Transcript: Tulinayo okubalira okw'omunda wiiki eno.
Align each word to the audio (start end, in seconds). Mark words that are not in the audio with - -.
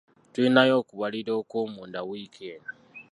Tulinayo 0.31 0.73
okubalira 0.81 1.31
okw'omunda 1.41 1.99
wiiki 2.07 2.43
eno. 2.53 2.71